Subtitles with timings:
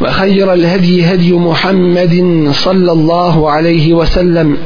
[0.00, 4.56] وخير الهدي هدي محمد صلى الله عليه وسلم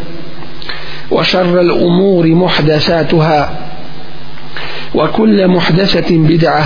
[1.11, 3.50] وشر الأمور محدثاتها
[4.94, 6.64] وكل محدثة بدعة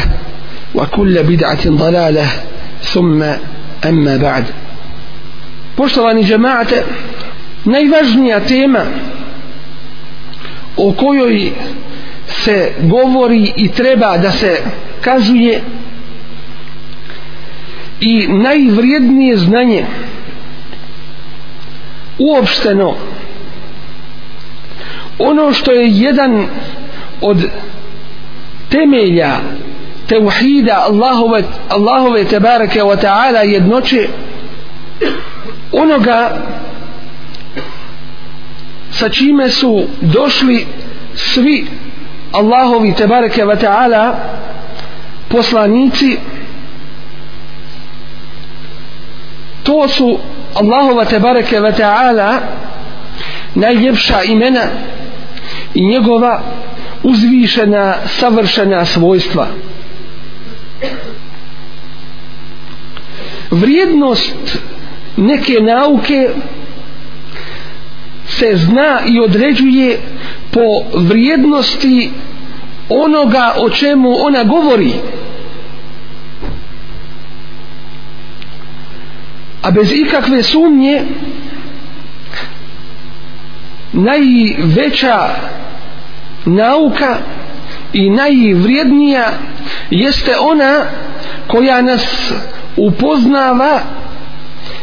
[0.74, 2.26] وكل بدعة ضلالة
[2.82, 3.22] ثم
[3.84, 4.44] أما بعد.
[5.76, 6.82] Poštovani džemate,
[7.64, 8.84] najvažnija tema
[10.76, 11.50] o kojoj
[12.28, 14.56] se govori i treba da se
[15.00, 15.60] kazuje
[18.00, 19.84] i najvrijednije znanje.
[22.18, 22.94] Uopšteno.
[25.18, 26.46] Ono što je jedan
[27.20, 27.48] od
[28.68, 29.36] temelja
[30.06, 34.08] tevhida Allahove, Allahove tebareke wa ta'ala jednoće
[35.72, 36.36] onoga
[38.90, 40.66] sa čime su došli
[41.14, 41.66] svi
[42.32, 44.14] Allahovi tebareke wa ta'ala
[45.28, 46.18] poslanici
[49.66, 50.18] to su
[50.54, 52.40] Allahova tebareke ve ta'ala
[53.54, 54.62] najljepša imena
[55.74, 56.40] i njegova
[57.02, 59.46] uzvišena savršena svojstva.
[63.50, 64.58] Vrijednost
[65.16, 66.28] neke nauke
[68.28, 69.98] se zna i određuje
[70.50, 72.10] po vrijednosti
[72.88, 74.92] onoga o čemu ona govori.
[79.66, 81.02] A bez ikakve sumnje
[83.92, 85.28] najveća
[86.44, 87.16] nauka
[87.92, 89.32] i najvrijednija
[89.90, 90.84] jeste ona
[91.46, 92.32] koja nas
[92.76, 93.80] upoznava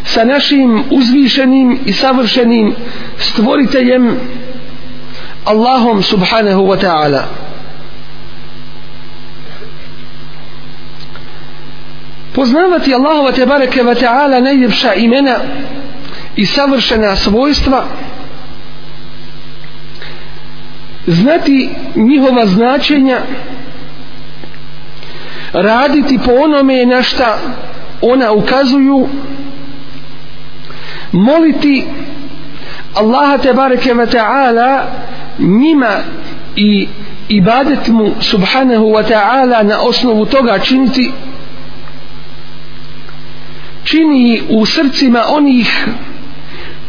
[0.04, 2.76] sa našim uzvišenim i savršenim
[3.18, 4.20] stvoriteljem
[5.46, 7.43] Allahom subhanahu wa ta'ala.
[12.34, 15.36] Poznavati Allahova te bareke wa ta'ala najljepša imena
[16.36, 17.86] i savršena svojstva
[21.08, 23.20] znati njihova značenja
[25.54, 27.38] raditi po onome na šta
[28.02, 29.08] ona ukazuju
[31.12, 31.86] moliti
[32.94, 34.84] Allaha te bareke wa ta'ala
[35.40, 35.92] njima
[36.56, 36.88] i
[37.30, 41.12] ibadet mu subhanahu wa ta'ala na osnovu toga činiti
[43.84, 45.88] čini u srcima onih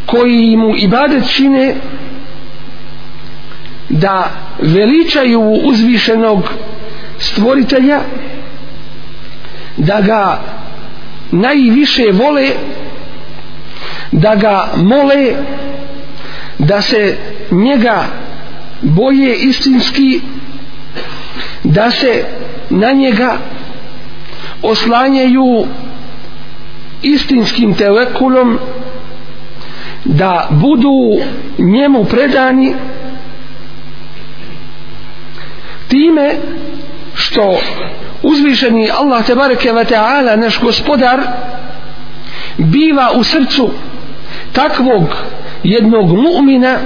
[0.07, 1.75] koji mu ibadet čine
[3.89, 6.51] da veličaju uzvišenog
[7.19, 8.01] stvoritelja
[9.77, 10.41] da ga
[11.31, 12.49] najviše vole
[14.13, 15.33] da ga mole
[16.59, 17.17] da se
[17.51, 18.05] njega
[18.83, 20.21] boje istinski
[21.65, 22.25] da se
[22.71, 23.37] na njega
[24.63, 25.67] oslanjaju
[27.05, 28.59] istinskim telekulom
[30.05, 31.23] da budu
[31.59, 32.75] njemu predani
[35.89, 36.35] time
[37.15, 37.59] što
[38.23, 41.21] uzvišeni Allah tebareke ve taala naš gospodar
[42.59, 43.71] biva u srcu
[44.53, 45.17] takvog
[45.63, 46.77] jednog mu'mina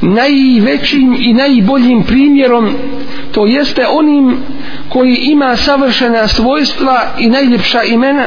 [0.00, 2.74] najvećim i najboljim primjerom
[3.32, 4.36] to jeste onim
[4.88, 8.26] koji ima savršena svojstva i najljepša imena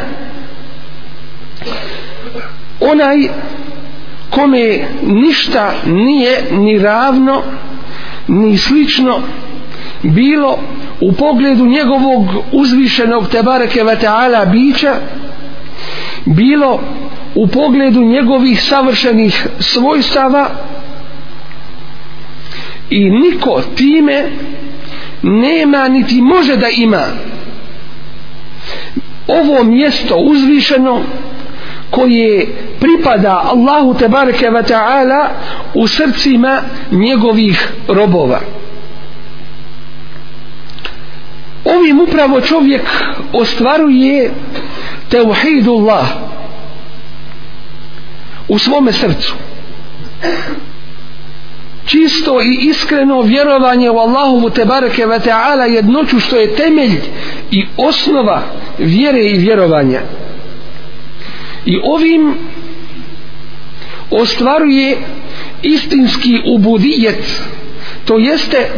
[2.80, 3.18] onaj
[4.30, 7.42] kome ništa nije ni ravno
[8.28, 9.22] ni slično
[10.04, 10.60] bilo
[11.02, 14.96] u pogledu njegovog uzvišenog tebareke ve taala bića
[16.26, 16.80] bilo
[17.36, 20.50] u pogledu njegovih savršenih svojstava
[22.90, 24.24] i niko time
[25.24, 27.04] nema niti može da ima
[29.28, 31.02] ovo mjesto uzvišeno
[31.94, 32.48] koje
[32.80, 35.28] pripada Allahu tebareke ve ta'ala
[35.74, 36.62] u srcima
[36.92, 38.40] njegovih robova.
[41.66, 42.82] Ovim upravo čovjek
[43.34, 44.32] ostvaruje
[45.10, 46.08] teuhidullah
[48.48, 49.34] u svome srcu.
[51.86, 57.02] Čisto i iskreno vjerovanje u Allahovu tebareke ve ta'ala jednoću što je temelj
[57.52, 58.42] i osnova
[58.78, 60.00] vjere i vjerovanja
[61.66, 62.34] i ovim
[64.12, 64.98] ostvaruje
[65.62, 67.42] istinski ubudijet
[68.06, 68.70] to jeste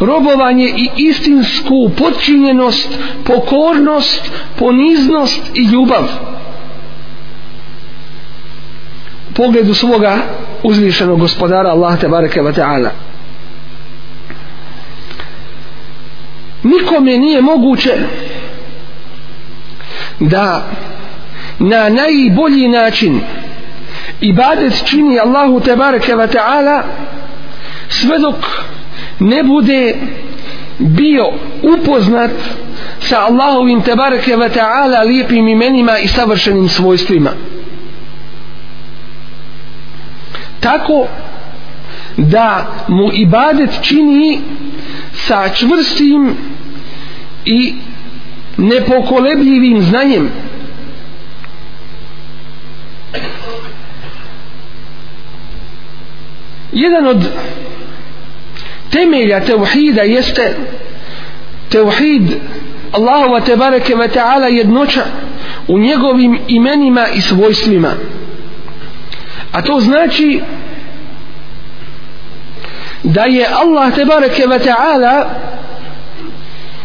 [0.00, 2.88] robovanje i istinsku podčinjenost
[3.24, 6.04] pokornost, poniznost i ljubav.
[9.30, 10.16] U pogledu svoga
[10.62, 12.90] uzvišenog gospodara Allah te bareke wa ta'ala.
[16.62, 17.94] Nikome nije moguće
[20.20, 20.70] da
[21.58, 23.20] na najbolji način.
[24.20, 26.82] Ibadet čini Allahu tebareke ve wa ta'ala
[27.88, 28.64] sve dok
[29.20, 29.94] ne bude
[30.78, 31.32] bio
[31.62, 32.30] upoznat
[33.00, 37.30] sa Allahovim tebareke ve wa ta'ala lijepim imenima i savršenim svojstvima.
[40.60, 41.06] Tako
[42.16, 44.40] da mu ibadet čini
[45.12, 46.36] sa čvrstim
[47.44, 47.74] i
[48.56, 50.30] nepokolebljivim znanjem.
[56.72, 57.28] Jedan od
[58.90, 60.56] temelja tevhida jeste
[61.68, 62.22] tevhid
[62.92, 65.04] Allahova tebareke ve ta'ala jednoća
[65.68, 67.92] u njegovim imenima i svojstvima.
[69.52, 70.40] A to znači
[73.02, 75.24] da je Allah tebareke ve ta'ala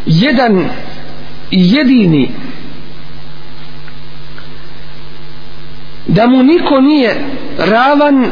[0.05, 0.69] jedan
[1.51, 2.29] i jedini
[6.07, 7.15] da mu niko nije
[7.57, 8.31] ravan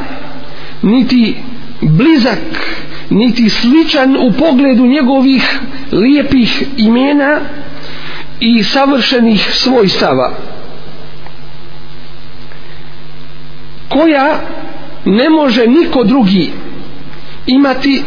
[0.82, 1.36] niti
[1.82, 2.40] blizak
[3.12, 5.60] niti sličan u pogledu njegovih
[5.92, 7.40] lijepih imena
[8.40, 10.32] i savršenih svojstava.
[13.90, 14.42] Koja
[15.06, 16.52] ne može niko drugi
[17.48, 18.04] imati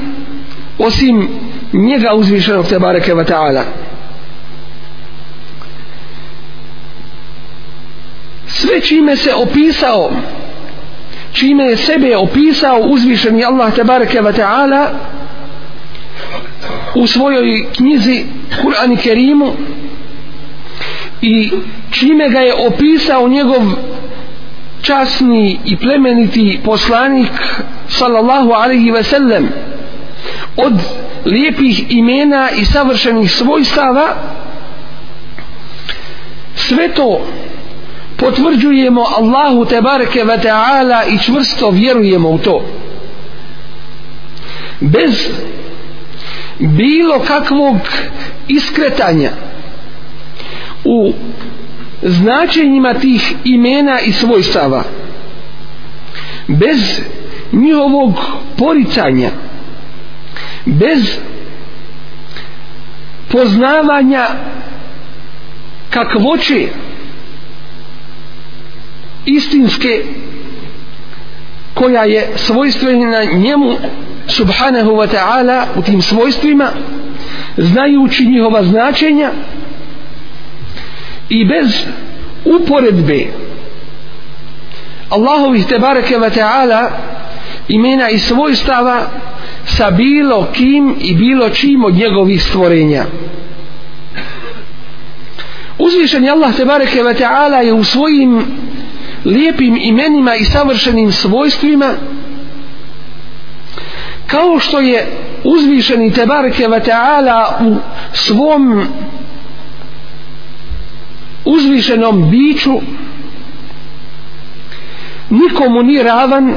[0.78, 1.28] osim
[1.72, 3.62] njega uzvišenog te bareke wa ta'ala.
[8.46, 10.10] Sve čime se opisao
[11.34, 14.86] čime je sebe opisao uzvišeni Allah te bareke ta'ala
[16.94, 18.24] u svojoj knjizi
[18.62, 19.52] Kur'an i Kerimu
[21.22, 21.50] i
[21.90, 23.62] čime ga je opisao njegov
[24.82, 27.30] časni i plemeniti poslanik
[27.88, 29.48] sallallahu alaihi ve sellem
[30.56, 30.72] od
[31.24, 34.14] lijepih imena i savršenih svojstava
[36.54, 37.26] sve to
[38.24, 42.64] potvrđujemo Allahu tebareke ve ta'ala i čvrsto vjerujemo u to.
[44.80, 45.28] Bez
[46.58, 47.76] bilo kakvog
[48.48, 49.30] iskretanja
[50.84, 51.12] u
[52.02, 54.82] značenjima tih imena i svojstava
[56.46, 57.00] bez
[57.52, 58.12] njihovog
[58.58, 59.30] poricanja
[60.64, 61.18] bez
[63.32, 64.26] poznavanja
[65.90, 66.68] kakvoće
[69.26, 70.04] istinske
[71.74, 73.72] koja je svojstvena njemu
[74.26, 76.70] subhanahu wa ta'ala u tim svojstvima
[77.56, 79.30] znajući njihova značenja
[81.28, 81.86] i bez
[82.44, 83.26] uporedbe
[85.08, 86.90] Allahovih tebareke wa ta'ala
[87.68, 89.06] imena i svojstava
[89.64, 93.04] sa bilo kim i bilo čim od njegovih stvorenja.
[95.78, 98.44] Uzvišen je Allah tebareke wa ta'ala je u svojim
[99.24, 101.94] lijepim imenima i savršenim svojstvima
[104.26, 105.06] kao što je
[105.44, 107.76] uzvišeni tebareke Vata'ala u
[108.12, 108.86] svom
[111.44, 112.80] uzvišenom biću
[115.30, 116.54] nikomu ni ravan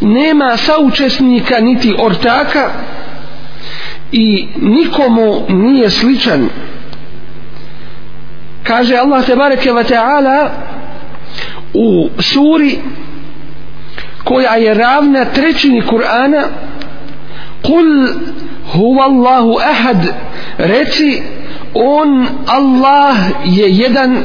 [0.00, 2.70] nema saučesnika niti ortaka
[4.12, 6.48] i nikomu nije sličan.
[8.62, 10.48] Kaže Allah tebareke Vata'ala
[11.74, 12.78] u suri
[14.24, 16.42] koja je ravna trećini Kur'ana
[17.62, 18.08] kul
[18.74, 20.14] huwa Allahu ahad
[20.58, 21.22] reci
[21.74, 24.24] on Allah je jedan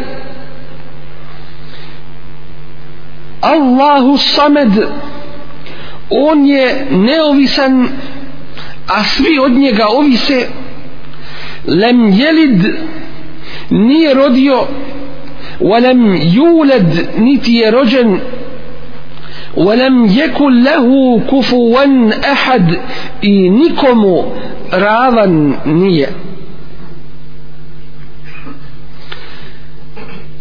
[3.42, 4.72] Allahu samed
[6.10, 7.88] on je neovisan
[8.88, 10.48] a svi od njega ovise
[11.68, 12.76] lem jelid
[13.70, 14.68] nije rodio
[15.61, 18.21] ولم يولد نتي رجن
[19.57, 21.85] ولم يكن له كفوا
[22.33, 22.79] أحد
[23.23, 24.25] i nikomu
[24.71, 26.09] ravan nije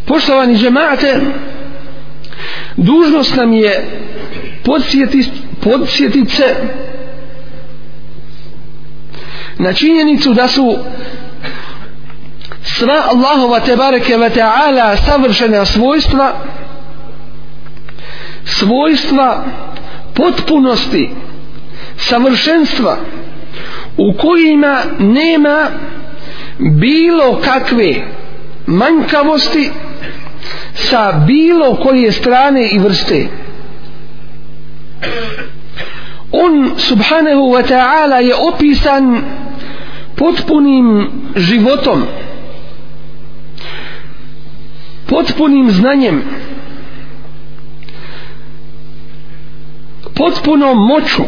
[0.05, 1.19] poštovani džemate
[2.77, 3.85] dužnost nam je
[4.65, 5.29] podsjetiti
[5.63, 6.55] podsjetit se
[9.57, 10.77] na činjenicu da su
[12.76, 16.32] sva Allahova tebareke ve ta'ala savršena svojstva
[18.44, 19.44] svojstva
[20.14, 21.10] potpunosti
[21.96, 22.96] savršenstva
[23.96, 25.66] u kojima nema
[26.58, 27.94] bilo kakve
[28.66, 29.70] manjkavosti
[30.74, 33.26] sa bilo koje strane i vrste.
[36.32, 39.22] On subhanahu wa ta'ala je opisan
[40.16, 42.02] potpunim životom
[45.08, 46.22] potpunim znanjem
[50.14, 51.22] potpunom moću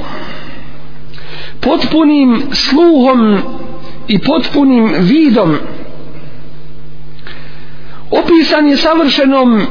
[1.61, 3.39] potpunim sluhom
[4.09, 5.57] i potpunim vidom
[8.11, 9.67] opisan je savršenom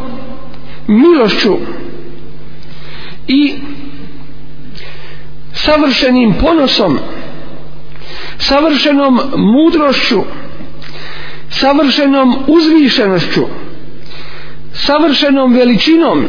[0.88, 1.58] milošću
[3.28, 3.54] i
[5.54, 7.00] savršenim ponosom
[8.38, 10.22] savršenom mudrošću
[11.50, 13.42] savršenom uzvišenošću
[14.86, 16.28] savršenom veličinom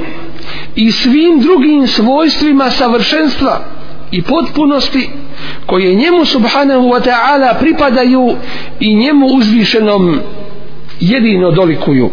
[0.77, 3.61] i svim drugim svojstvima savršenstva
[4.11, 5.11] i potpunosti
[5.67, 8.37] koje njemu subhanahu wa ta'ala pripadaju
[8.81, 10.21] i njemu uzvišenom
[11.01, 12.11] jedino dolikuju.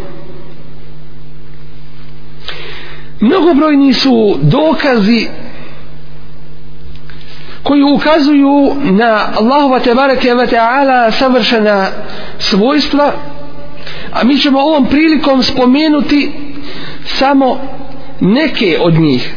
[3.19, 5.27] Mnogobrojni su dokazi
[7.63, 11.87] koji ukazuju na Allahova tebareke ve ta'ala savršena
[12.39, 13.11] svojstva
[14.13, 16.31] a mi ćemo ovom prilikom spomenuti
[17.05, 17.59] samo
[18.19, 19.33] neke od njih.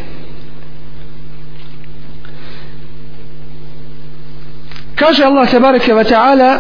[4.95, 6.59] Kaže Allah tebareke ve taala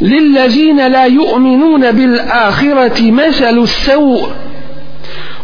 [0.00, 1.08] للذين لا
[1.92, 4.28] bil ahirati مثل السوء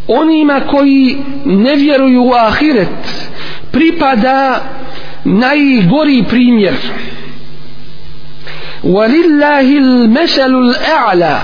[0.09, 2.89] Onima koji ne vjeruju u ahiret
[3.73, 4.61] pripada
[5.25, 6.75] najgori primjer
[8.85, 11.43] walillahi al-masalu al-a'la.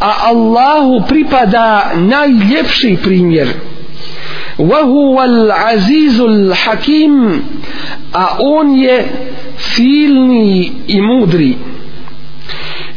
[0.00, 3.48] A Allahu pripada najljepši primjer.
[4.58, 7.42] Wa huwa al-azizu hakim,
[8.12, 9.04] a on je
[9.58, 11.56] silni i mudri.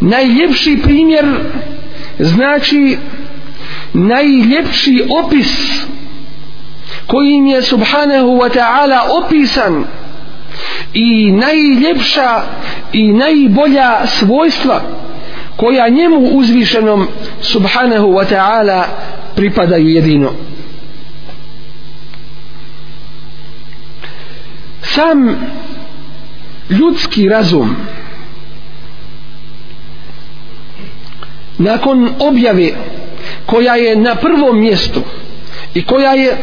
[0.02, 1.26] Najljepši primjer
[2.20, 2.98] znači
[3.94, 5.82] najljepši opis
[7.08, 9.86] kojim je subhanahu wa ta'ala opisan
[10.94, 12.42] i najljepša
[12.94, 14.82] i najbolja svojstva
[15.56, 17.08] koja njemu uzvišenom
[17.42, 18.84] subhanahu wa ta'ala
[19.36, 20.32] pripadaju jedino.
[24.82, 25.36] Sam
[26.70, 27.76] ljudski razum
[31.58, 32.70] nakon objave
[33.46, 35.02] koja je na prvom mjestu
[35.74, 36.38] i koja je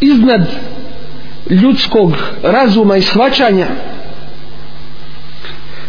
[0.00, 0.46] iznad
[1.50, 3.66] ljudskog razuma i shvaćanja.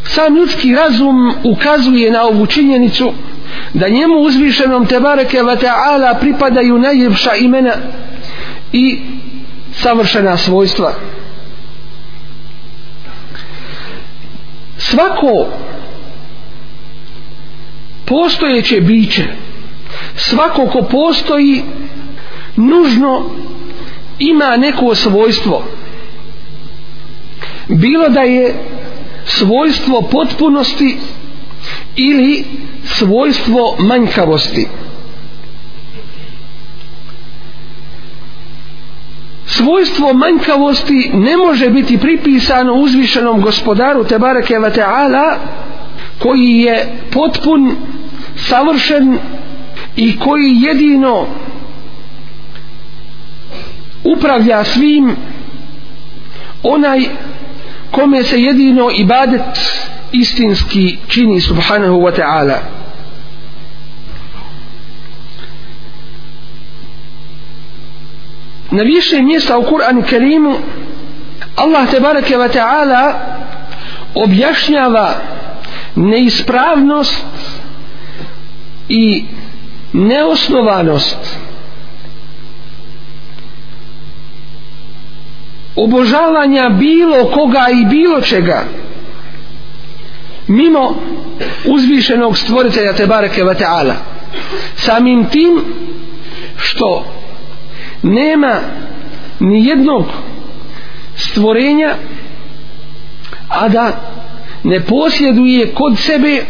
[0.04, 3.14] Sam ljudski razum ukazuje na ovu činjenicu
[3.74, 7.74] da njemu uzvišenom tebareke wa ta'ala pripadaju najljepša imena
[8.74, 9.00] i
[9.74, 10.94] savršena svojstva.
[14.78, 15.48] Svako
[18.06, 19.26] postojeće biće
[20.16, 21.64] svako ko postoji
[22.56, 23.30] nužno
[24.20, 25.64] ima neko svojstvo.
[27.68, 28.54] Bilo da je
[29.26, 30.98] svojstvo potpunosti
[31.96, 32.44] ili
[32.86, 34.68] svojstvo manjkavosti.
[39.46, 45.38] Svojstvo manjkavosti ne može biti pripisano uzvišenom gospodaru Tebareke Vateala
[46.20, 47.76] koji je potpun
[48.36, 49.18] savršen
[49.96, 51.28] i koji jedino
[54.16, 55.16] upravlja svim
[56.64, 57.06] onaj
[57.92, 59.60] kome se jedino ibadet
[60.12, 62.58] istinski čini subhanahu wa ta'ala.
[68.72, 70.56] Na više mjesta u Kur'anu Kerimu
[71.56, 73.14] Allah tebareke wa ta'ala
[74.16, 75.14] objašnjava
[75.96, 77.26] neispravnost
[78.90, 79.26] i
[79.94, 81.38] neosnovanost
[85.78, 88.64] obožavanja bilo koga i bilo čega.
[90.48, 90.96] Mimo
[91.66, 93.94] uzvišenog stvoritelja Tebareke ve ta'ala.
[94.76, 95.60] Samim tim
[96.58, 97.06] što
[98.04, 98.60] nema
[99.40, 100.06] ni jednog
[101.16, 101.96] stvorenja
[103.50, 103.92] a da
[104.64, 106.44] ne posjeduje kod sebe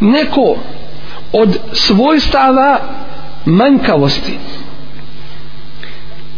[0.00, 0.56] neko
[1.32, 2.80] od svojstava
[3.44, 4.38] manjkavosti.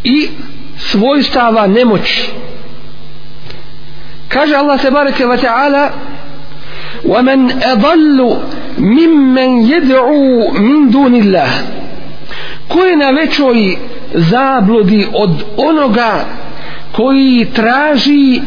[0.03, 0.29] I
[0.82, 2.30] svojstava nemoći
[4.28, 5.90] kaže Allah tebareke wa ta'ala
[7.04, 8.36] ومن أضل
[8.78, 11.50] ممن يدعو من دون الله
[12.68, 13.76] ko je na većoj
[14.14, 16.24] zabludi od onoga
[16.92, 18.40] koji traži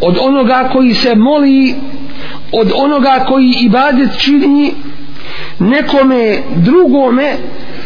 [0.00, 1.74] od onoga koji se moli
[2.52, 4.74] od onoga koji ibadet čini
[5.58, 7.36] nekome drugome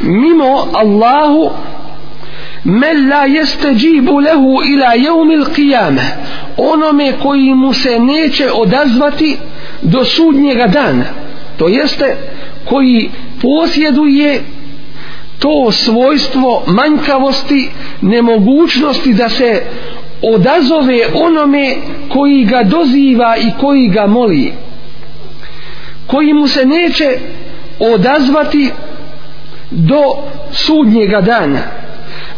[0.02, 1.50] mimo Allahu
[2.65, 6.05] men la jesteđibu lehu ila jeumil qiyame.
[6.57, 9.37] Onome koji mu se neće odazvati
[9.81, 11.05] do sudnjega dana
[11.57, 12.17] to jeste
[12.65, 13.09] koji
[13.41, 14.41] posjeduje
[15.39, 17.69] to svojstvo manjkavosti
[18.01, 19.63] nemogućnosti da se
[20.21, 21.75] odazove onome
[22.09, 24.53] koji ga doziva i koji ga moli
[26.07, 27.17] koji mu se neće
[27.79, 28.71] odazvati
[29.71, 30.01] do
[30.51, 31.59] sudnjega dana.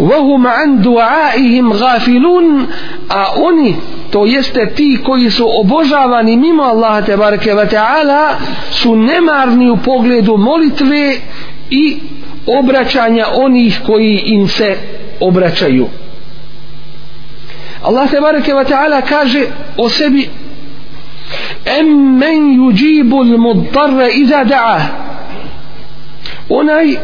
[0.01, 2.67] وهم عن دعائهم غافلون
[3.09, 3.75] a oni
[4.11, 8.37] to jeste ti koji su obožavani mimo Allaha te bareke ve taala
[8.71, 11.17] su nemarni u pogledu molitve
[11.71, 11.97] i
[12.47, 14.77] obraćanja onih koji im se
[15.21, 15.87] obraćaju
[17.83, 19.45] Allah te bareke ve taala kaže
[19.77, 20.29] o sebi
[21.65, 21.87] em
[22.19, 24.81] men yujibu al-mudtarra iza da'a
[26.49, 26.97] onaj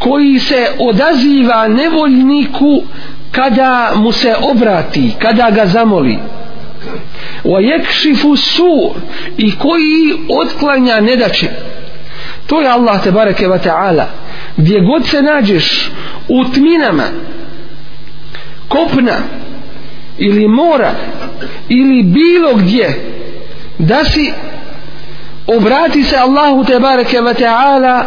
[0.00, 2.82] koji se odaziva nevoljniku
[3.30, 6.18] kada mu se obrati, kada ga zamoli.
[7.44, 8.94] Wa yakšifu su
[9.36, 11.48] i koji otklanja nedaće.
[12.46, 14.04] To je Allah te bareke ve ta'ala.
[14.56, 15.90] Gdje god se nađeš
[16.28, 17.04] u tminama,
[18.68, 19.16] kopna
[20.18, 20.92] ili mora
[21.68, 23.00] ili bilo gdje
[23.78, 24.32] da si
[25.49, 28.03] obrati se Allahu te bareke wa ta'ala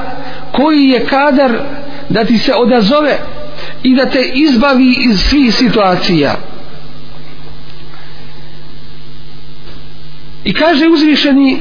[0.52, 1.52] koji je kadar
[2.08, 3.18] da ti se odazove
[3.82, 6.34] i da te izbavi iz svih situacija
[10.44, 11.58] i kaže uzvišeni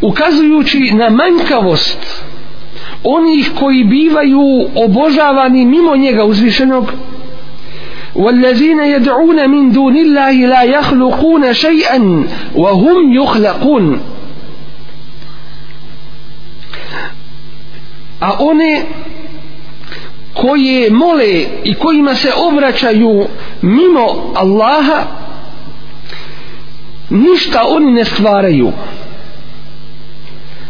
[0.00, 2.22] ukazujući na manjkavost
[3.04, 6.92] onih koji bivaju obožavani mimo njega uzvišenog
[8.14, 14.00] والذين يدعون من دون الله لا يخلقون شيئا وهم يخلقون
[18.25, 18.81] a one
[20.33, 23.27] koje mole i kojima se obraćaju
[23.61, 25.03] mimo Allaha
[27.09, 28.71] ništa oni ne stvaraju.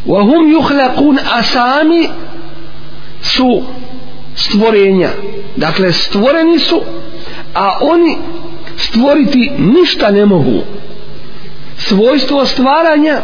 [0.08, 2.10] Wa hum yukhlaqun asami
[3.22, 3.62] su
[4.36, 5.10] stvorenja.
[5.56, 6.82] Dakle stvoreni su
[7.54, 8.18] a oni
[8.78, 10.62] stvoriti ništa ne mogu
[11.78, 13.22] svojstvo stvaranja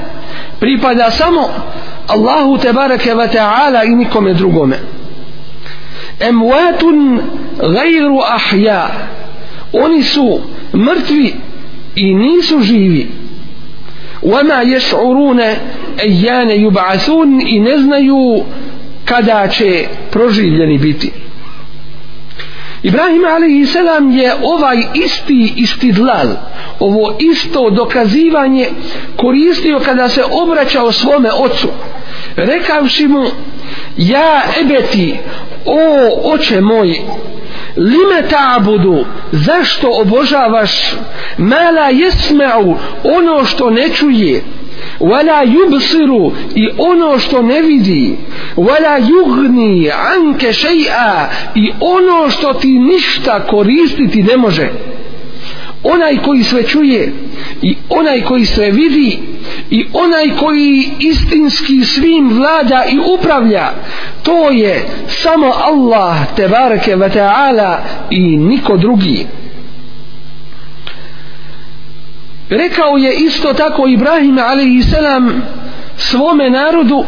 [0.60, 1.50] pripada samo
[2.08, 4.80] Allahu te bareke ve taala i nikome drugome.
[6.20, 7.22] Emwatun
[7.58, 8.90] gajru ahja
[9.74, 10.42] oni su
[10.74, 11.34] mrtvi
[11.96, 13.12] i nisu živi.
[14.24, 15.56] Wama yash'uruna
[15.98, 18.44] ayyana yub'athun i ne znaju
[19.06, 21.12] kada će proživljeni biti.
[22.84, 23.76] Ibrahim a.s.
[24.12, 26.28] je ovaj isti istidlal
[26.80, 28.68] ovo isto dokazivanje
[29.18, 31.68] koristio kada se obraćao svome ocu
[32.36, 33.26] rekavši mu
[33.98, 35.18] ja ebeti
[35.66, 37.00] o oče moj
[37.78, 40.94] lime ta'budu zašto obožavaš
[41.38, 44.44] mala jesme'u ono što ne čuje
[45.02, 48.16] wala yubsiru i ono što ne vidi.
[48.56, 54.70] Wala yugni anke shay'a i ono što ti ništa koristiti ne može.
[55.84, 57.14] Onaj koji sve čuje
[57.62, 59.20] i onaj koji sve vidi
[59.70, 63.72] i onaj koji istinski svim vlada i upravlja
[64.24, 69.26] to je samo Allah tebareke ve taala i niko drugi.
[72.52, 75.42] Rekao je isto tako Ibrahim alejselam
[75.98, 77.06] svome narodu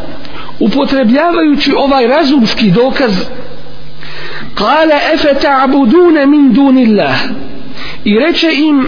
[0.60, 3.12] upotrebljavajući ovaj razumski dokaz.
[4.56, 7.16] Kale efe ta'budune min dunillah?
[8.04, 8.88] I reče im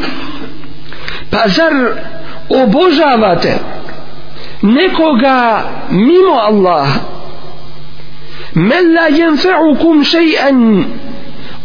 [1.30, 1.74] pa zar
[2.50, 3.58] obožavate
[4.62, 6.88] nekoga mimo Allah?
[8.54, 10.84] Men la jenfe'ukum še'an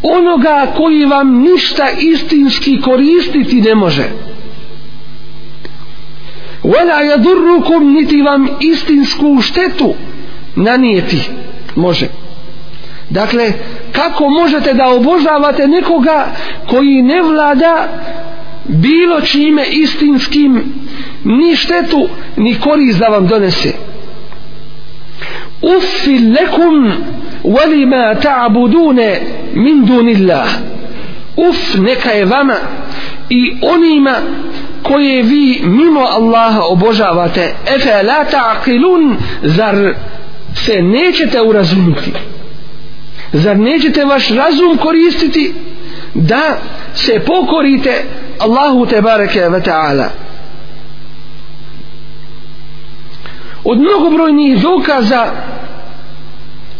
[0.03, 4.05] onoga koji vam ništa istinski koristiti ne može
[6.65, 9.95] wala yadurrukum niti vam istinsku štetu.
[10.57, 11.31] Nanijeti
[11.77, 12.07] može.
[13.11, 13.53] Dakle
[13.93, 16.27] kako možete da obožavate nekoga
[16.69, 17.89] koji ne vlada
[18.69, 20.63] bilo čime istinskim
[21.25, 23.73] ni štetu ni korist da vam donese?
[25.63, 26.93] Uffi lekum
[27.45, 29.21] walima ta'budune
[29.55, 30.49] min dunillah.
[31.37, 32.57] Uf neka je vama
[33.31, 34.15] i onima
[34.83, 37.55] koje vi mimo Allaha obožavate.
[37.67, 39.95] Efe la ta'qilun zar
[40.55, 42.13] se nećete urazumiti?
[43.33, 45.55] Zar nećete vaš razum koristiti
[46.15, 46.57] da
[46.95, 48.05] se pokorite
[48.39, 50.09] Allahu te bareke ve ta'ala?
[53.65, 55.27] Od mnogobrojnih dokaza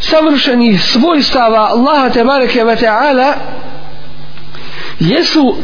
[0.01, 3.33] savršenih svojstava Allaha te bareke ve ta'ala
[5.01, 5.57] jesu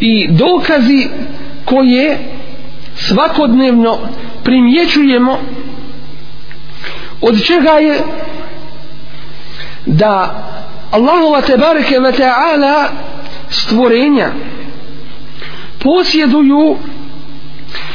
[0.00, 1.08] i dokazi
[1.68, 2.18] koje
[2.96, 3.98] svakodnevno
[4.44, 5.38] primjećujemo
[7.20, 8.00] od čega je
[9.86, 10.44] da
[10.90, 12.88] Allahova tebareke ve ta'ala
[13.50, 14.30] stvorenja
[15.78, 16.76] posjeduju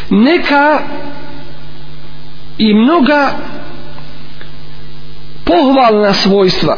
[0.09, 0.79] neka
[2.57, 3.31] i mnoga
[5.43, 6.77] pohvalna svojstva.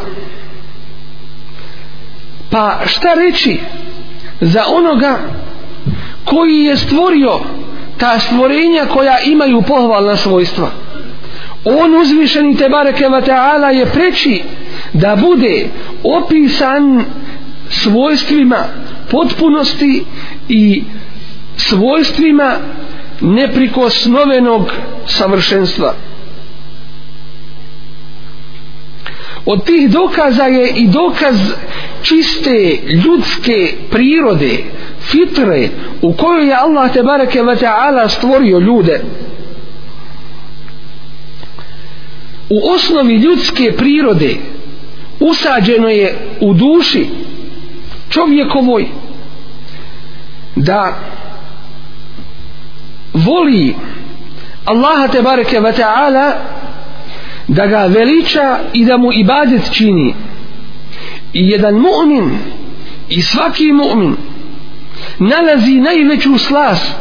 [2.51, 3.59] Pa šta reći
[4.41, 5.19] za onoga
[6.25, 7.39] koji je stvorio
[7.97, 10.71] ta stvorenja koja imaju pohvalna svojstva.
[11.65, 14.43] On uzvišeni te bareke ta'ala je preći
[14.93, 15.67] da bude
[16.03, 17.05] opisan
[17.69, 18.63] svojstvima
[19.11, 20.05] potpunosti
[20.49, 20.83] i
[21.57, 22.55] svojstvima
[23.21, 24.71] neprikosnovenog
[25.07, 25.93] savršenstva.
[29.45, 31.35] Od tih dokaza je i dokaz
[32.05, 34.63] čiste ljudske prirode
[34.99, 35.69] fitre
[36.01, 39.01] u kojoj je Allah te bareke ve ta'ala stvorio ljude.
[42.49, 44.35] U osnovi ljudske prirode
[45.19, 47.07] usađeno je u duši
[48.09, 48.87] čovjekovoj
[50.55, 50.93] da
[53.13, 53.75] voli
[54.65, 56.31] Allaha te bareke ve ta'ala
[57.47, 60.15] da ga veliča i da mu ibadet čini
[61.35, 62.29] i jedan mu'min
[63.09, 64.15] i svaki mu'min
[65.19, 66.95] nalazi najveću slast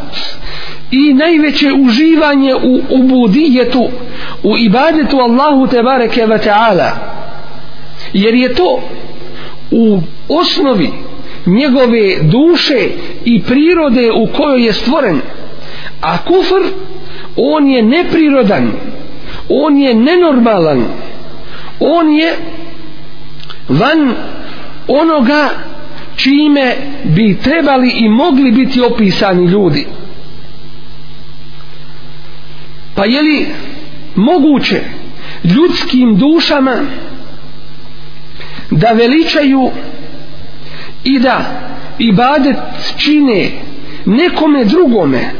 [0.90, 3.88] i najveće uživanje u ubudijetu
[4.42, 6.90] u ibadetu Allahu te bareke ve ta'ala.
[8.12, 8.80] Jer je to
[9.70, 10.90] u osnovi
[11.46, 12.88] njegove duše
[13.24, 15.20] i prirode u kojoj je stvoren.
[16.00, 16.62] A kufr
[17.36, 18.72] on je neprirodan
[19.48, 20.84] on je nenormalan
[21.80, 22.36] on je
[23.68, 24.14] van
[24.88, 25.48] onoga
[26.16, 29.86] čime bi trebali i mogli biti opisani ljudi.
[32.94, 33.46] Pa je li
[34.14, 34.80] moguće
[35.44, 36.76] ljudskim dušama
[38.70, 39.70] da veličaju
[41.04, 41.44] i da
[41.98, 42.56] ibadet
[42.96, 43.50] čine
[44.04, 45.30] nekome drugome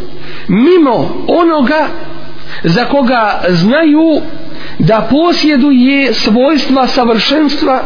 [0.48, 1.86] mimo onoga
[2.64, 4.20] za koga znaju
[4.78, 7.82] da posjeduje svojstva savršenstva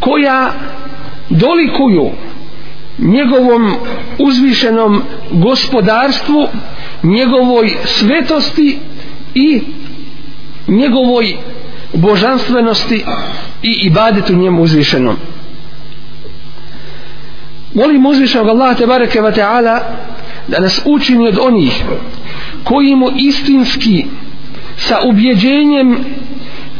[0.00, 0.52] koja
[1.28, 2.10] dolikuju
[2.98, 3.74] njegovom
[4.18, 6.48] uzvišenom gospodarstvu
[7.02, 8.78] njegovoj svetosti
[9.34, 9.60] i
[10.68, 11.36] njegovoj
[11.94, 13.04] božanstvenosti
[13.62, 15.16] i ibadetu njemu uzvišenom.
[17.74, 19.80] Molim uzvišenog Allaha te bareke ve ta'ala
[20.48, 21.82] da nas učini od onih
[22.64, 24.04] koji mu istinski
[24.76, 25.98] sa ubjeđenjem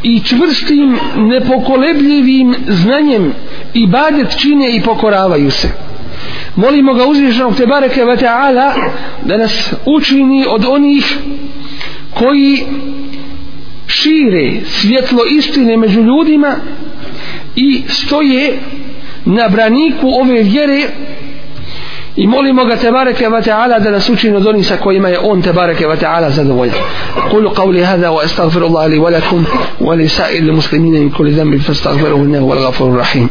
[0.03, 3.33] i čvrstim nepokolebljivim znanjem
[3.73, 5.67] i badet čine i pokoravaju se.
[6.55, 8.73] Molimo ga uzvišenog te bareke ve ta'ala
[9.25, 11.17] da nas učini od onih
[12.13, 12.63] koji
[13.87, 16.55] šire svjetlo istine među ljudima
[17.55, 18.59] i stoje
[19.25, 20.87] na braniku ove vjere
[22.15, 25.41] I molimo ga tebareke ve ta'ala da nas učini od onih sa kojima je on
[25.41, 26.75] tebareke ve ta'ala zadovoljan.
[27.31, 29.45] Kulu qavli hada wa astagfirullaha li walakum
[29.79, 33.29] wa li sa'il muslimina in kuli zambi fastagfiruhu innehu wal gafuru rahim.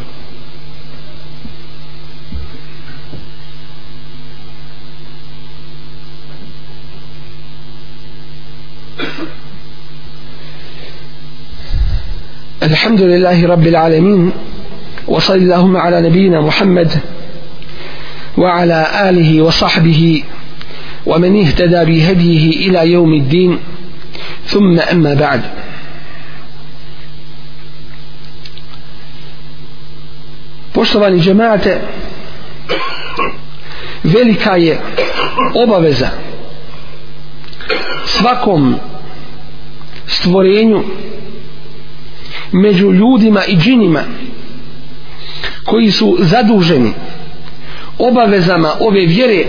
[12.63, 14.31] الحمد لله رب العالمين
[15.07, 16.39] وصلى اللهم على نبينا
[18.36, 20.22] وعلى آله وصحبه
[21.06, 23.58] ومن اهتدى بهديه إلى يوم الدين
[24.46, 25.40] ثم أما بعد
[30.76, 31.80] Poštovani džemate,
[34.04, 34.80] velika je
[35.54, 36.08] obaveza
[38.04, 38.74] svakom
[40.06, 40.82] stvorenju
[42.52, 44.02] među ljudima i džinima
[45.64, 46.92] koji su zaduženi
[47.97, 49.45] obavezama ove vjere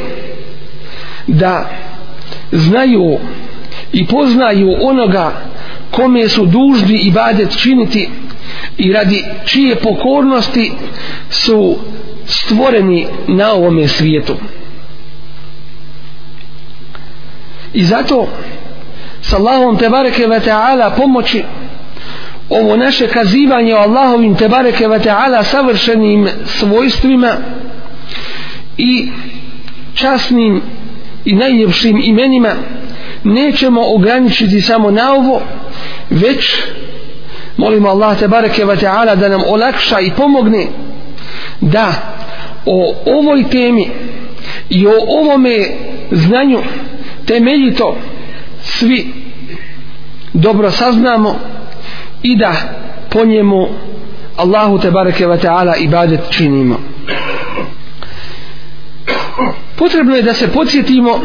[1.27, 1.71] da
[2.53, 3.19] znaju
[3.93, 5.33] i poznaju onoga
[5.91, 8.09] kome su dužni ibadet činiti
[8.79, 10.73] i radi čije pokornosti
[11.31, 11.77] su
[12.27, 14.35] stvoreni na ovome svijetu.
[17.73, 18.29] I zato
[19.23, 21.45] s Allahom tebareke ve ta'ala pomoći
[22.51, 27.37] ovo naše kazivanje o Allahovim tebareke ve ta'ala savršenim svojstvima
[28.83, 29.09] i
[29.95, 30.63] časnim
[31.25, 32.51] i najljepšim imenima
[33.25, 35.41] nećemo ograničiti samo na ovo
[36.11, 36.57] već
[37.57, 40.67] molimo Allah tebareke ve ta'ala da nam olakša i pomogne
[41.61, 41.93] da
[42.67, 43.89] o ovoj temi
[44.71, 45.59] i o ovome
[46.11, 46.59] znanju
[47.27, 47.97] temeljito
[48.63, 49.07] svi
[50.33, 51.39] dobro saznamo
[52.23, 52.55] i da
[53.11, 53.69] po njemu
[54.37, 56.81] Allahu te bareke ve taala ibadet činimo
[59.77, 61.21] potrebno je da se podsjetimo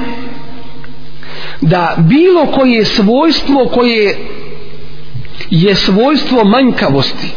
[1.62, 4.18] da bilo koje svojstvo koje
[5.50, 7.28] je svojstvo manjkavosti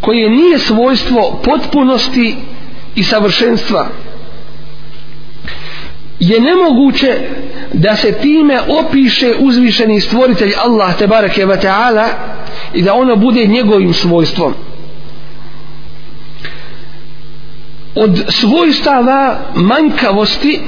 [0.00, 2.36] koje nije svojstvo potpunosti
[2.94, 3.88] i savršenstva
[6.20, 7.20] je nemoguće
[7.72, 12.06] da se time opiše uzvišeni stvoritelj Allah te bareke ve ta'ala
[12.74, 14.54] i da ono bude njegovim svojstvom.
[17.96, 20.60] Od svojstava manjkavosti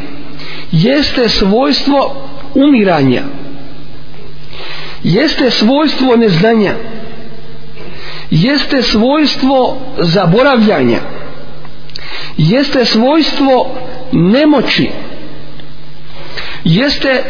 [0.72, 2.16] jeste svojstvo
[2.54, 3.22] umiranja
[5.02, 6.74] jeste svojstvo neznanja
[8.30, 10.98] jeste svojstvo zaboravljanja
[12.36, 13.74] jeste svojstvo
[14.12, 14.90] nemoći
[16.64, 17.22] jeste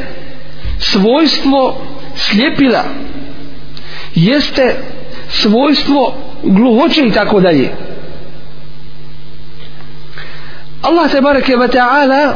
[0.79, 1.77] svojstvo
[2.17, 2.85] sljepila
[4.15, 4.75] jeste
[5.29, 7.88] svojstvo gluhoće i tako dalje.
[10.82, 12.36] Allah te bareke ve taala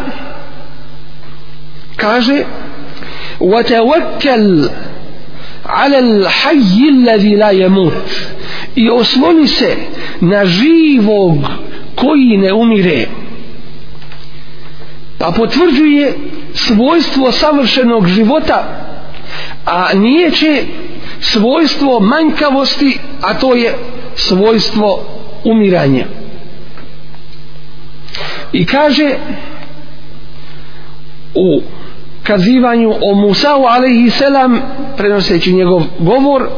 [1.98, 2.46] kaže
[3.40, 4.70] وتوكل
[5.66, 8.10] على الحي الذي لا يموت
[8.76, 9.76] i osloni se
[10.22, 11.38] na živog
[11.96, 13.08] koji ne umire
[15.18, 16.14] pa potvrđuje
[16.54, 18.66] svojstvo savršenog života
[19.66, 20.64] a nije će
[21.22, 23.76] svojstvo manjkavosti a to je
[24.16, 25.06] svojstvo
[25.44, 26.21] umiranja i
[28.67, 29.11] kaže
[31.35, 31.63] u
[32.23, 34.61] kazivanju o Musa'u alaihi selam
[34.97, 36.49] prenoseći njegov govor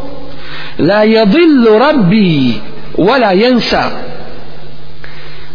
[0.79, 2.55] la yadillu rabbi
[2.99, 3.83] wala yansa.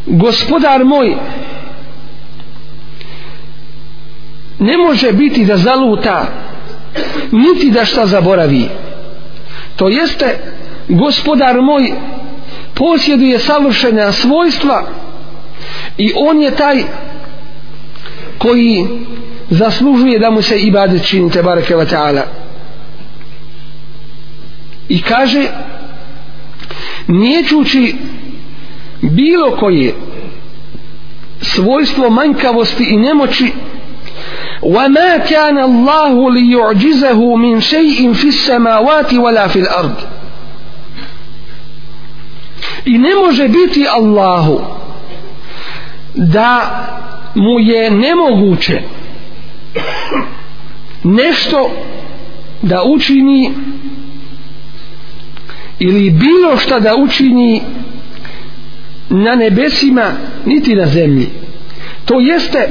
[0.05, 1.15] Gospodar moj
[4.59, 6.25] ne može biti da zaluta
[7.31, 8.65] niti da šta zaboravi.
[9.75, 10.37] To jeste
[10.89, 11.91] gospodar moj
[12.73, 14.87] posjeduje savršena svojstva
[15.98, 16.82] i on je taj
[18.38, 18.86] koji
[19.50, 22.22] zaslužuje da mu se ibadet čini te barake wa ta'ala
[24.88, 25.46] i kaže
[27.08, 27.94] niječući
[29.00, 29.94] bilo koje
[31.40, 33.52] svojstvo manjkavosti i nemoći
[34.64, 39.94] وما كان الله ليعجزه من شيء في السماوات ولا في الأرض
[42.84, 44.60] i ne može biti Allahu
[46.19, 46.85] da
[47.35, 48.81] mu je nemoguće
[51.03, 51.71] nešto
[52.61, 53.51] da učini
[55.79, 57.61] ili bilo šta da učini
[59.09, 60.11] na nebesima
[60.45, 61.29] niti na zemlji.
[62.05, 62.69] To jeste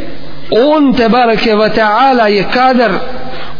[0.50, 2.92] on te barake wa ta'ala je kadar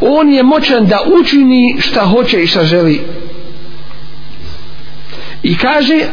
[0.01, 3.01] on je moćan da učini šta hoće i šta želi.
[5.43, 6.05] I kaže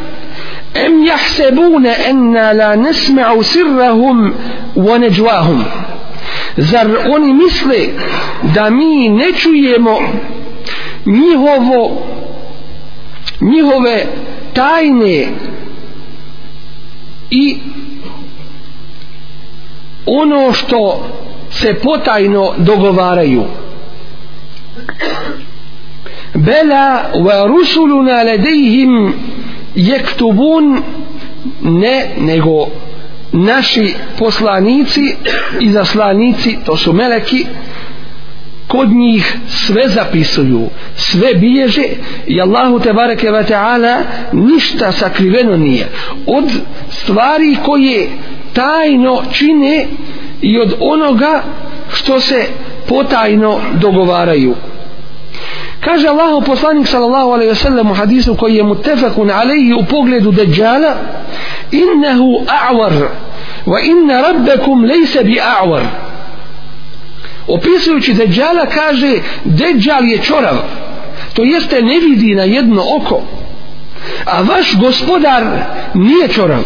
[0.84, 4.32] em jahsebune enna la nesma'u sirrahum
[4.76, 5.64] wa neđvahum
[6.56, 7.88] zar oni misle
[8.54, 9.98] da mi ne čujemo
[11.06, 12.02] njihovo
[13.40, 14.06] njihove
[14.54, 15.28] tajne
[17.30, 17.58] i
[20.06, 21.08] ono što
[21.50, 23.42] se potajno dogovaraju?
[26.34, 29.14] Bela wa rusuluna ladejhim
[29.76, 30.82] jektubun
[31.62, 32.66] ne nego
[33.32, 35.16] naši poslanici
[35.60, 37.46] i zaslanici to su meleki
[38.66, 41.82] kod njih sve zapisuju sve bilježe
[42.26, 43.98] i Allahu te bareke ve taala
[44.32, 45.88] ništa sakriveno nije.
[46.26, 46.44] Od
[46.90, 48.08] stvari koje
[48.52, 49.86] tajno čine
[50.42, 51.42] i od onoga
[51.92, 52.46] što se
[52.88, 54.54] potajno dogovaraju
[55.86, 60.32] kaže Allahu poslanik sallallahu alejhi ve sellem u hadisu koji je mutefakun alejhi u pogledu
[60.32, 60.94] dejjala
[61.72, 62.92] innehu a'war
[63.66, 65.82] wa inna rabbakum laysa bi a'war
[67.48, 70.56] opisujući dejjala kaže dejjal je čorav
[71.34, 73.22] to jeste ne vidi na jedno oko
[74.24, 75.44] a vaš gospodar
[75.94, 76.62] nije čorav.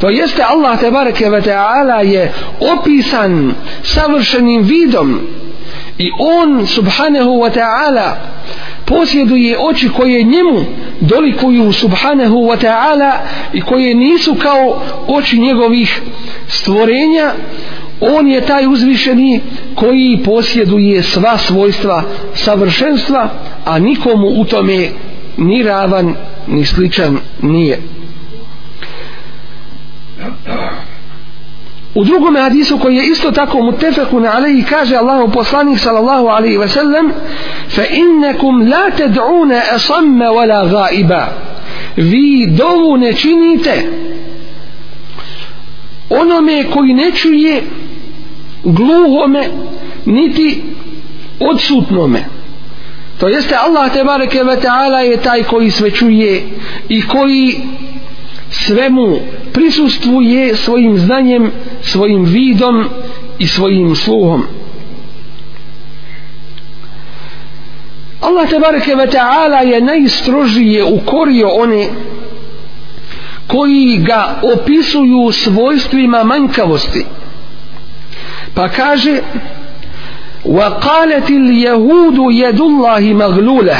[0.00, 2.32] To jeste Allah tebareke ve taala je
[2.78, 5.20] opisan savršenim vidom
[5.98, 8.14] i on subhanahu wa ta'ala
[8.84, 10.64] posjeduje oči koje njemu
[11.00, 13.12] dolikuju subhanahu wa ta'ala
[13.52, 16.00] i koje nisu kao oči njegovih
[16.48, 17.32] stvorenja.
[18.00, 19.40] On je taj uzvišeni
[19.74, 23.28] koji posjeduje sva svojstva savršenstva
[23.64, 24.88] a nikomu u tome
[25.36, 26.14] ni ravan
[26.46, 27.80] ni sličan nije.
[31.94, 36.68] U drugom hadisu koji je isto tako mutefekun alaihi kaže Allahu poslanik sallallahu alaihi ve
[36.68, 37.12] sellem
[37.68, 41.28] fa innakum la tad'una asamma wala ghaiba.
[41.96, 43.90] Vi dovu ne činite
[46.10, 47.62] onome koji ne čuje
[48.64, 49.48] gluhome
[50.06, 50.62] niti
[51.40, 52.24] odsutnome.
[53.18, 56.42] To jeste Allah te bareke ve taala je taj koji sve čuje
[56.88, 57.60] i koji
[58.50, 59.18] svemu
[59.53, 62.85] prisustvuje svojim znanjem, svojim vidom
[63.39, 64.43] i svojim sluhom.
[68.21, 71.87] Allah tebareke ve ta'ala je najstrožije ukorio one
[73.47, 77.05] koji ga opisuju svojstvima manjkavosti.
[78.55, 79.21] Pa kaže
[80.45, 83.77] وقالت اليهود يد الله مغلولة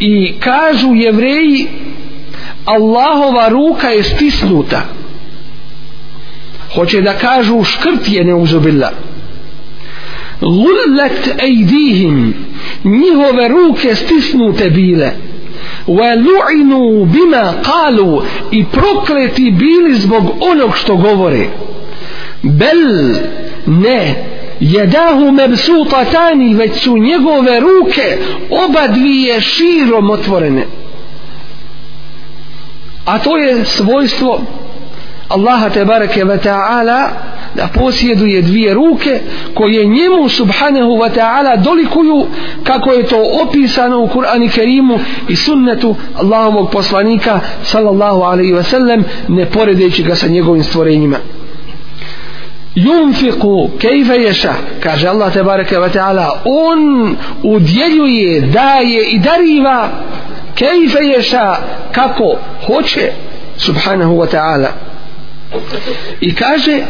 [0.00, 1.68] i kažu jevreji
[2.64, 4.82] Allahova ruka je stisnuta
[6.74, 8.92] hoće da kažu škrt je neuzubila
[10.42, 12.34] lullet ejdihim
[12.84, 15.12] njihove ruke stisnute bile
[15.88, 21.48] وَلُعِنُوا بِمَا قَالُوا i prokleti bili zbog onog što govore
[22.42, 23.14] bel
[23.66, 24.14] ne
[24.60, 28.18] jedahu mebsutatani već su njegove ruke
[28.50, 30.66] oba dvije širom otvorene
[33.05, 34.41] a to je svojstvo
[35.29, 37.09] Allaha te bareke ve ta'ala
[37.55, 39.19] da posjeduje dvije ruke
[39.53, 42.25] koje njemu subhanahu wa ta'ala dolikuju
[42.63, 49.03] kako je to opisano u Kur'ani Kerimu i sunnetu Allahovog poslanika sallallahu alaihi ve sellem
[49.27, 51.17] ne poredeći ga sa njegovim stvorenjima.
[52.75, 59.89] Yunfiqu kejfe yasha kaže Allah te bareke ve taala on udjeljuje daje i dariva
[60.54, 61.56] kayfa yasha
[61.92, 63.12] kako hoće
[63.56, 64.68] subhanahu wa ta'ala
[66.20, 66.82] i kaže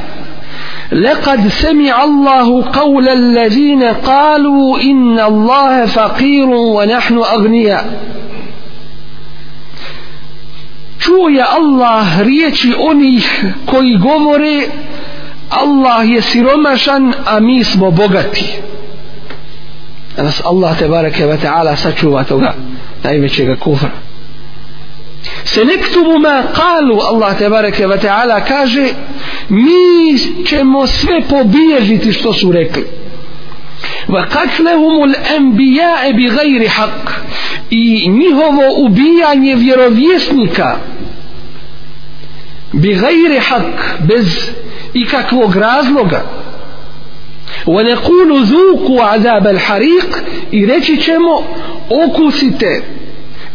[0.93, 7.85] لقد سمع الله قول الذين قالوا إن الله فقير ونحن أغنياء
[10.99, 14.67] čuje Allah riječi onih koji govore
[15.51, 18.45] Allah je siromašan a mi smo bogati
[20.18, 22.54] da nas Allah te bareke ve ta'ala sačuva toga
[23.04, 23.90] najvećeg kufra.
[25.44, 28.88] Senektubu ma kalu Allah te bareke ve ta'ala kaže
[29.50, 32.86] mi ćemo sve pobilježiti što su rekli.
[34.08, 37.12] Wa katlehumul anbiya bi gajri haq
[37.70, 40.76] i njihovo ubijanje vjerovjesnika
[42.74, 44.52] bi gajri haq bez
[44.94, 46.22] ikakvog razloga.
[47.68, 50.18] وَنَقُولُ nekulu عَذَابَ الْحَرِيقِ
[50.52, 51.44] i reći ćemo
[51.90, 52.84] okusite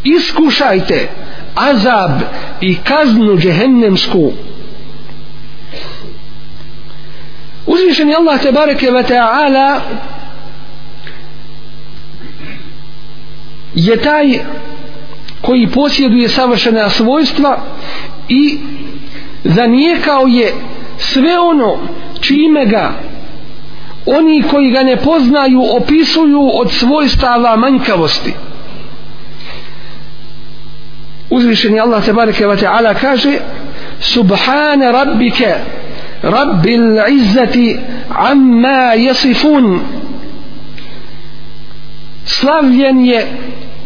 [0.04, 1.08] iskušajte
[1.54, 2.20] azab
[2.60, 4.32] i kaznu džehennemsku.
[7.66, 9.80] Uzvišeni Allah te bareke ve ta'ala
[13.74, 14.38] je taj
[15.40, 17.62] koji posjeduje savršena svojstva
[18.28, 18.58] i
[19.44, 20.54] zanijekao je
[20.98, 21.78] sve ono
[22.20, 23.09] čime ga
[24.06, 28.32] oni koji ga ne poznaju opisuju od svojstava manjkavosti.
[31.30, 33.38] Uzvišeni Allah tebareke wa ta'ala kaže
[34.00, 35.54] subhana rabbike
[36.22, 37.78] rabbil izzati
[38.08, 39.78] amma yasifun.
[42.24, 43.26] Slavljen je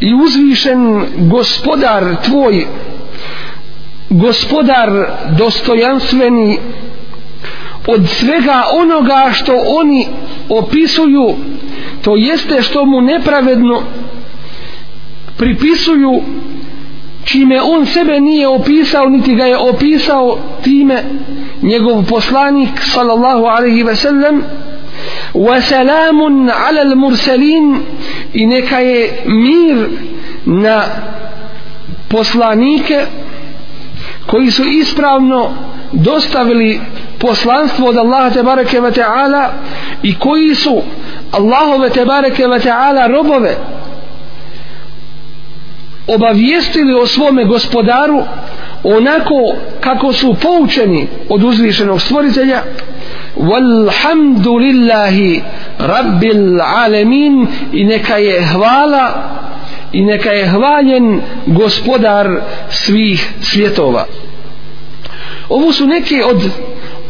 [0.01, 2.67] i uzvišen gospodar tvoj
[4.11, 4.91] gospodar
[5.39, 6.59] dostojanstveni
[7.88, 10.08] od svega onoga što oni
[10.50, 11.36] opisuju
[12.02, 13.82] to jeste što mu nepravedno
[15.38, 16.22] pripisuju
[17.26, 21.04] čime on sebe nije opisao niti ga je opisao time
[21.62, 24.44] njegov poslanik sallallahu alaihi ve sellem
[25.36, 27.82] وسلام على المرسلين
[28.34, 29.88] i neka je mir
[30.46, 30.84] na
[32.10, 33.06] poslanike
[34.28, 35.52] koji su ispravno
[35.92, 36.80] dostavili
[37.27, 39.53] poslanstvo od Allaha te bareke ve taala
[40.03, 40.83] i koji su
[41.33, 43.57] Allahove te bareke ve taala robove
[46.07, 48.23] obavijestili o svome gospodaru
[48.85, 52.63] onako kako su poučeni od uzvišenog stvoritelja
[53.37, 55.43] walhamdulillahi
[55.79, 59.13] rabbil alamin i neka je hvala
[59.93, 64.07] i neka je hvaljen gospodar svih svjetova.
[65.49, 66.51] Ovo su neke od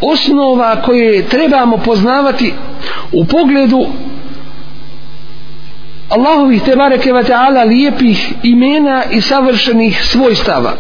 [0.00, 2.52] osnova koje trebamo poznavati
[3.12, 3.86] u pogledu
[6.08, 10.72] Allahovih te bareke ve taala lijepih imena i savršenih svojstava.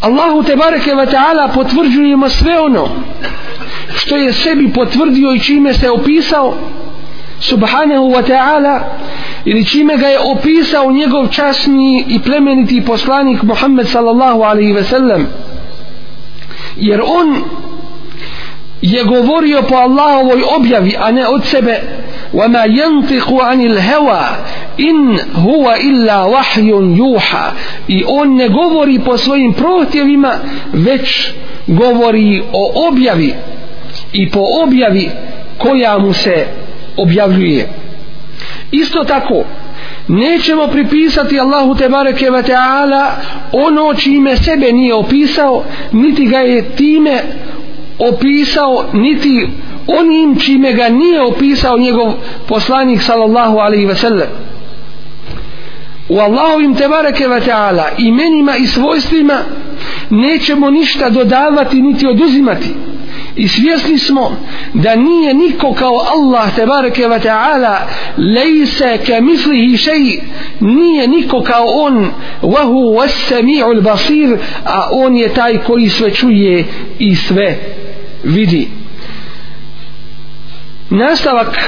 [0.00, 2.88] Allahu te bareke ve taala potvrđujemo sve ono
[3.96, 6.54] što je sebi potvrdio i čime se opisao
[7.40, 8.80] subhanahu wa ta'ala
[9.44, 15.26] ili čime ga je opisao njegov časni i plemeniti poslanik Muhammed sallallahu alaihi ve sellem
[16.77, 17.43] jer on
[18.81, 21.81] je govorio po Allahovoj objavi a ne od sebe
[22.33, 24.25] وما ينطق عن الهوى
[24.79, 27.51] إن هو إلا وحي يوحى
[27.89, 30.33] i on ne govori po svojim prohtjevima
[30.73, 31.31] već
[31.67, 33.33] govori o objavi
[34.13, 35.09] i po objavi
[35.57, 36.47] koja mu se
[36.97, 37.69] objavljuje
[38.71, 39.43] isto tako
[40.10, 43.10] nećemo pripisati Allahu te bareke ve taala
[43.52, 47.22] ono čime sebe nije opisao niti ga je time
[47.98, 49.48] opisao niti
[49.86, 52.12] onim čime ga nije opisao njegov
[52.48, 54.28] poslanik sallallahu alaihi ve sellem.
[56.08, 59.38] U Allahovim tebareke ve ta'ala imenima i svojstvima
[60.10, 62.68] nećemo ništa dodavati niti oduzimati
[63.40, 64.36] i svjesni smo
[64.74, 67.76] da nije niko kao Allah tebareke ve ta'ala
[68.16, 70.20] lejse ke mislihi šeji.
[70.60, 72.10] Nije niko kao on
[72.42, 76.64] vahu was basir a on je taj koji sve čuje
[76.98, 77.58] i sve
[78.24, 78.68] vidi.
[80.90, 81.58] Nastavak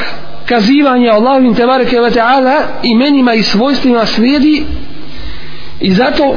[0.46, 4.62] kazivanja Allahovim tebareke ve ta'ala imenima i svojstvima slijedi
[5.80, 6.36] i zato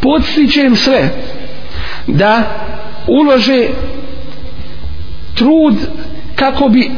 [0.00, 1.08] podstičem sve
[2.06, 2.42] da
[3.08, 3.68] ulože
[5.34, 5.74] trud
[6.36, 6.90] kako bi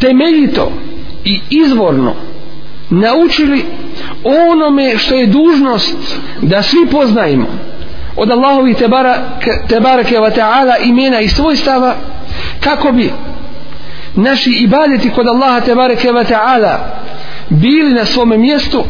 [0.00, 0.72] temeljito
[1.24, 2.14] i izvorno
[2.90, 3.64] naučili
[4.24, 5.96] onome što je dužnost
[6.42, 7.46] da svi poznajemo.
[8.16, 8.74] Od Allahovi
[9.68, 11.94] tebareke wa ta'ala imena i svojstava
[12.60, 13.10] kako bi
[14.14, 16.78] naši ibadeti kod Allaha tebareke wa ta'ala
[17.48, 18.84] bili na svome mjestu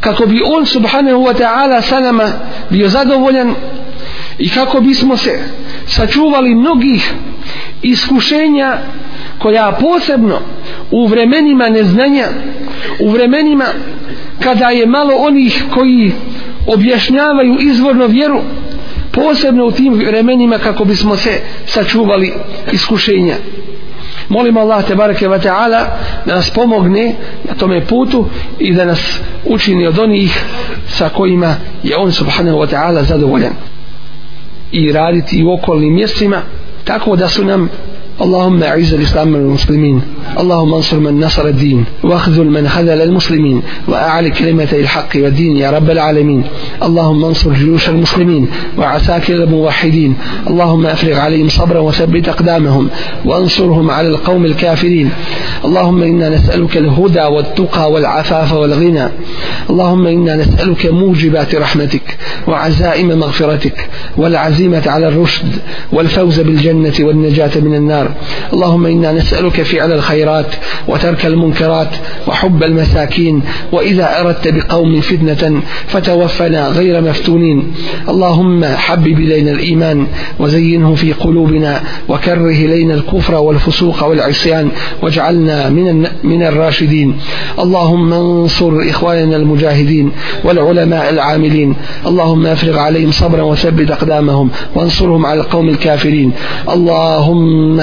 [0.00, 2.28] kako bi on subhanahu wa ta'ala sa nama
[2.70, 3.54] bio zadovoljan
[4.38, 5.40] i kako bismo se
[5.90, 7.12] sačuvali mnogih
[7.82, 8.78] iskušenja
[9.38, 10.38] koja posebno
[10.90, 12.26] u vremenima neznanja
[13.00, 13.64] u vremenima
[14.40, 16.12] kada je malo onih koji
[16.66, 18.40] objašnjavaju izvorno vjeru
[19.12, 22.32] posebno u tim vremenima kako bismo se sačuvali
[22.72, 23.34] iskušenja.
[24.28, 25.86] Molim Allah te bareke ve taala
[26.26, 27.14] da nas pomogne
[27.48, 28.26] na tome putu
[28.58, 30.44] i da nas učini od onih
[30.88, 33.52] sa kojima je on subhanahu wa ta'ala zadovoljan.
[34.72, 36.42] I raditi u okolnim mjestima
[36.84, 37.68] tako da su nam
[38.20, 40.02] اللهم اعز الاسلام والمسلمين
[40.40, 45.90] اللهم انصر من نصر الدين واخذل من خذل المسلمين واعل كلمة الحق والدين يا رب
[45.90, 46.42] العالمين
[46.82, 48.48] اللهم انصر جيوش المسلمين
[48.78, 50.14] وعساكر الموحدين
[50.50, 52.88] اللهم افرغ عليهم صبرا وثبت اقدامهم
[53.24, 55.10] وانصرهم على القوم الكافرين
[55.64, 59.08] اللهم أنا نسالك الهدى والتقى والعفاف والغنى
[59.70, 62.16] اللهم إنا نسألك موجبات رحمتك
[62.48, 65.48] وعزائم مغفرتك والعزيمة على الرشد
[65.92, 68.10] والفوز بالجنة والنجاة من النار.
[68.52, 70.46] اللهم إنا نسألك فعل الخيرات
[70.88, 71.88] وترك المنكرات
[72.26, 73.42] وحب المساكين
[73.72, 77.72] وإذا أردت بقوم فتنة فتوفنا غير مفتونين.
[78.08, 80.06] اللهم حبب إلينا الإيمان
[80.38, 84.68] وزينه في قلوبنا وكره إلينا الكفر والفسوق والعصيان
[85.02, 87.16] واجعلنا من من الراشدين.
[87.58, 89.59] اللهم انصر إخواننا المجاهدين
[90.44, 91.74] والعلماء العاملين.
[92.06, 96.32] اللهم افرغ عليهم صبرا وثبت أقدامهم وانصرهم على القوم الكافرين.
[96.68, 97.80] اللهم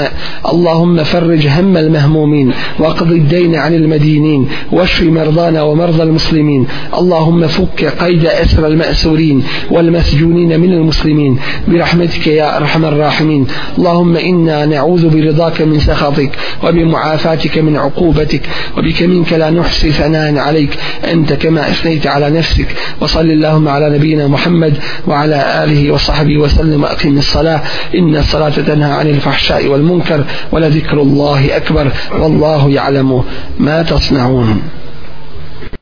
[0.54, 6.68] اللهم فرج هم المهمومين واقض الدين عن المدينين واشف مرضانا ومرضى المسلمين.
[6.98, 11.40] اللهم فك قيد أسر المأسورين والمسجونين من المسلمين.
[11.68, 13.48] برحمتك يا أرحم الراحمين.
[13.78, 16.32] اللهم إنا نعوذ برضاك من سخطك
[16.64, 18.42] وبمعافاتك من عقوبتك
[18.78, 20.78] وبك منك لا نحصي ثناء عليك.
[21.12, 22.68] أنت كما أثنيت على نفسك
[23.01, 24.74] وصل اللهم على نبينا محمد
[25.07, 27.61] وعلى آله وصحبه وسلم وأقم الصلاة
[27.95, 33.24] إن الصلاة تنهى عن الفحشاء والمنكر ولذكر الله أكبر والله يعلم
[33.59, 34.61] ما تصنعون.